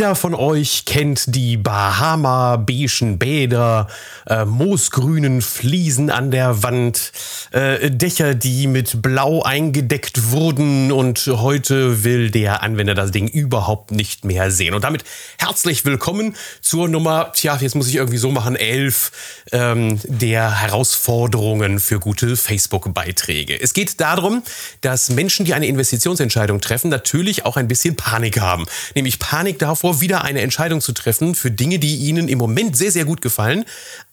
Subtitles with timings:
[0.00, 3.86] Jeder von euch kennt die Bahama-beigen Bäder,
[4.26, 7.12] äh, moosgrünen Fliesen an der Wand,
[7.50, 13.90] äh, Dächer, die mit Blau eingedeckt wurden und heute will der Anwender das Ding überhaupt
[13.90, 14.72] nicht mehr sehen.
[14.72, 15.04] Und damit
[15.36, 19.12] herzlich willkommen zur Nummer, tja, jetzt muss ich irgendwie so machen, 11
[19.52, 23.60] ähm, der Herausforderungen für gute Facebook-Beiträge.
[23.60, 24.44] Es geht darum,
[24.80, 28.64] dass Menschen, die eine Investitionsentscheidung treffen, natürlich auch ein bisschen Panik haben.
[28.94, 32.76] Nämlich Panik davor, davor, wieder eine Entscheidung zu treffen für Dinge, die ihnen im Moment
[32.76, 33.64] sehr, sehr gut gefallen,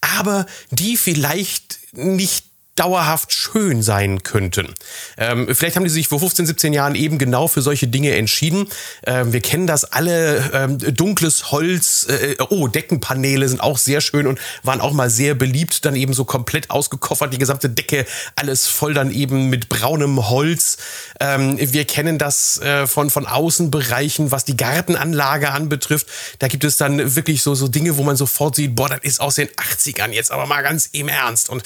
[0.02, 2.46] aber die vielleicht nicht
[2.78, 4.74] dauerhaft schön sein könnten.
[5.18, 8.68] Ähm, vielleicht haben die sich vor 15, 17 Jahren eben genau für solche Dinge entschieden.
[9.06, 14.28] Ähm, wir kennen das alle, ähm, dunkles Holz, äh, oh, Deckenpaneele sind auch sehr schön
[14.28, 18.68] und waren auch mal sehr beliebt, dann eben so komplett ausgekoffert, die gesamte Decke, alles
[18.68, 20.78] voll dann eben mit braunem Holz.
[21.20, 26.08] Ähm, wir kennen das äh, von, von Außenbereichen, was die Gartenanlage anbetrifft.
[26.40, 29.20] Da gibt es dann wirklich so, so Dinge, wo man sofort sieht, boah, das ist
[29.20, 31.64] aus den 80ern jetzt aber mal ganz im Ernst und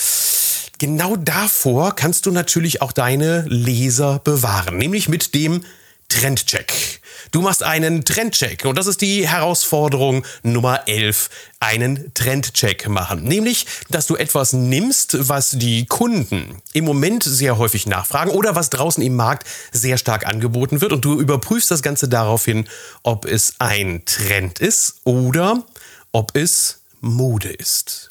[0.82, 5.64] genau davor kannst du natürlich auch deine Leser bewahren, nämlich mit dem
[6.10, 6.74] Trendcheck.
[7.30, 11.30] Du machst einen Trendcheck und das ist die Herausforderung Nummer 11,
[11.60, 13.24] einen Trendcheck machen.
[13.24, 18.72] Nämlich, dass du etwas nimmst, was die Kunden im Moment sehr häufig nachfragen oder was
[18.72, 22.68] draußen im Markt sehr stark angeboten wird und du überprüfst das Ganze daraufhin,
[23.04, 25.64] ob es ein Trend ist oder
[26.12, 28.11] ob es Mode ist.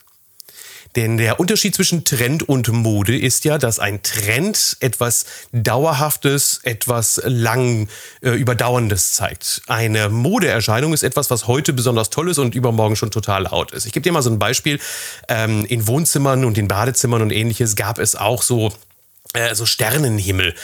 [0.97, 7.21] Denn der Unterschied zwischen Trend und Mode ist ja, dass ein Trend etwas Dauerhaftes, etwas
[7.25, 7.89] lang
[8.23, 9.63] äh, Überdauerndes zeigt.
[9.67, 13.87] Eine Modeerscheinung ist etwas, was heute besonders toll ist und übermorgen schon total out ist.
[13.87, 14.81] Ich gebe dir mal so ein Beispiel.
[15.29, 18.73] Ähm, in Wohnzimmern und in Badezimmern und ähnliches gab es auch so
[19.33, 20.55] äh, so Sternenhimmel.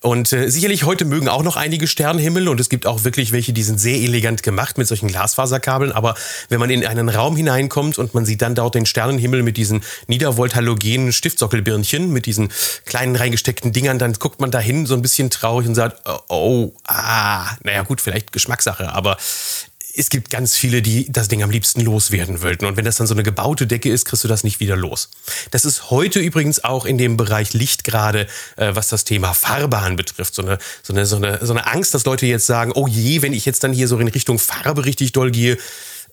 [0.00, 3.52] Und äh, sicherlich heute mögen auch noch einige Sternenhimmel und es gibt auch wirklich welche,
[3.52, 5.92] die sind sehr elegant gemacht mit solchen Glasfaserkabeln.
[5.92, 6.16] Aber
[6.48, 9.82] wenn man in einen Raum hineinkommt und man sieht dann dort den Sternenhimmel mit diesen
[10.08, 12.50] niedervolt-halogenen Stiftsockelbirnchen, mit diesen
[12.84, 16.72] kleinen reingesteckten Dingern, dann guckt man dahin so ein bisschen traurig und sagt, oh, oh
[16.86, 19.16] ah, naja gut, vielleicht Geschmackssache, aber
[19.96, 22.66] es gibt ganz viele, die das Ding am liebsten loswerden wollten.
[22.66, 25.08] Und wenn das dann so eine gebaute Decke ist, kriegst du das nicht wieder los.
[25.50, 29.76] Das ist heute übrigens auch in dem Bereich Licht gerade, äh, was das Thema Farbe
[29.96, 30.34] betrifft.
[30.34, 33.22] So eine, so, eine, so, eine, so eine Angst, dass Leute jetzt sagen, oh je,
[33.22, 35.58] wenn ich jetzt dann hier so in Richtung Farbe richtig doll gehe,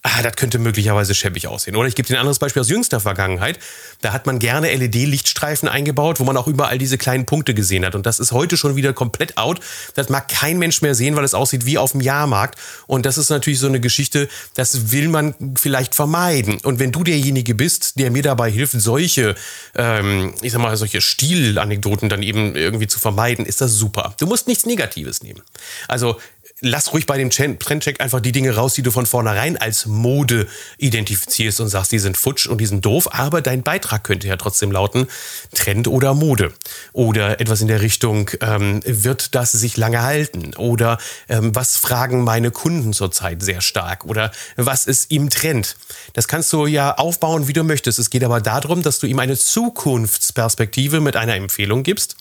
[0.04, 1.78] ah, das könnte möglicherweise schäbig aussehen.
[1.78, 3.58] Oder ich gebe dir ein anderes Beispiel aus jüngster Vergangenheit.
[4.02, 7.96] Da hat man gerne LED-Lichtstreifen eingebaut, wo man auch überall diese kleinen Punkte gesehen hat.
[7.96, 9.62] Und das ist heute schon wieder komplett out.
[9.96, 12.60] Das mag kein Mensch mehr sehen, weil es aussieht wie auf dem Jahrmarkt.
[12.86, 16.60] Und das ist natürlich so eine Geschichte, das will man vielleicht vermeiden.
[16.64, 19.36] Und wenn du derjenige bist, der mir dabei hilft, solche,
[19.76, 24.16] ähm, ich sag mal, solche Stilanekdoten dann eben irgendwie zu vermeiden, ist das super.
[24.20, 25.42] Du musst nichts Negatives nehmen.
[25.88, 26.18] Also
[26.64, 30.48] lass ruhig bei dem Trendcheck einfach die Dinge raus, die du von vornherein als Mode
[30.78, 34.38] identifizierst und sagst, die sind futsch und die sind doof, aber dein Beitrag könnte ja
[34.38, 35.08] trotzdem lauten,
[35.54, 36.54] Trend oder Mode.
[36.94, 40.56] Oder etwas in der Richtung, ähm, wird das sich lange halten?
[40.56, 40.98] Oder
[41.28, 44.06] ähm, was fragen meine Kunden zurzeit sehr stark?
[44.06, 45.76] Oder was ist im Trend?
[46.14, 48.00] Das kannst du ja aufbauen, wie du möchtest.
[48.00, 52.16] Es geht aber darum, dass du ihm eine Zukunftsperspektive mit einer Empfehlung gibst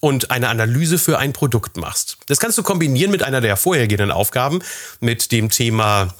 [0.00, 2.18] und eine Analyse für ein Produkt machst.
[2.26, 4.60] Das kannst du kombinieren mit einer der vorhergehenden Aufgaben,
[5.00, 6.14] mit dem Thema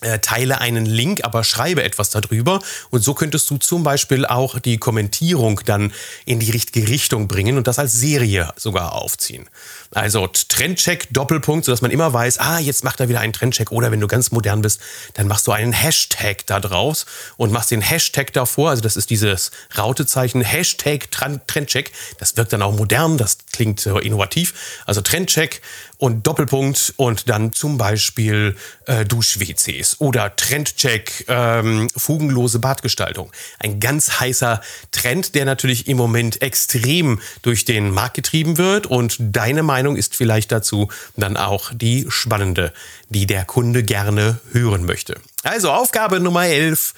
[0.00, 2.60] teile einen Link, aber schreibe etwas darüber.
[2.90, 5.92] Und so könntest du zum Beispiel auch die Kommentierung dann
[6.24, 9.48] in die richtige Richtung bringen und das als Serie sogar aufziehen.
[9.92, 13.72] Also Trendcheck, Doppelpunkt, sodass man immer weiß, ah, jetzt macht er wieder einen Trendcheck.
[13.72, 14.80] Oder wenn du ganz modern bist,
[15.14, 17.06] dann machst du einen Hashtag da draus
[17.36, 18.70] und machst den Hashtag davor.
[18.70, 21.92] Also das ist dieses Rautezeichen, Hashtag Trendcheck.
[22.18, 24.54] Das wirkt dann auch modern, das klingt innovativ.
[24.86, 25.60] Also Trendcheck
[25.98, 28.56] und Doppelpunkt und dann zum Beispiel
[28.86, 33.32] äh, Dusch-WCs oder Trendcheck, ähm, fugenlose Badgestaltung.
[33.58, 34.60] Ein ganz heißer
[34.92, 40.16] Trend, der natürlich im Moment extrem durch den Markt getrieben wird und deine Meinung ist
[40.16, 42.72] vielleicht dazu dann auch die spannende,
[43.08, 45.20] die der Kunde gerne hören möchte.
[45.42, 46.94] Also Aufgabe Nummer 11.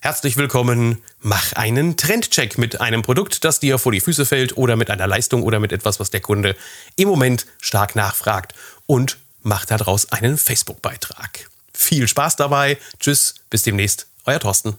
[0.00, 0.98] Herzlich willkommen.
[1.20, 5.06] Mach einen Trendcheck mit einem Produkt, das dir vor die Füße fällt oder mit einer
[5.06, 6.56] Leistung oder mit etwas, was der Kunde
[6.96, 8.52] im Moment stark nachfragt
[8.86, 11.48] und mach daraus einen Facebook-Beitrag.
[11.82, 12.78] Viel Spaß dabei.
[13.00, 14.06] Tschüss, bis demnächst.
[14.24, 14.76] Euer Thorsten.